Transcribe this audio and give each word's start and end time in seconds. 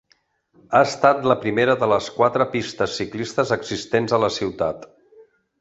Ha 0.71 0.79
estat 0.85 1.27
la 1.31 1.35
primera 1.43 1.75
de 1.83 1.89
les 1.93 2.09
quatre 2.17 2.49
pistes 2.55 2.97
ciclistes 3.03 3.55
existents 3.59 4.17
a 4.19 4.23
la 4.27 4.35
ciutat. 4.43 4.93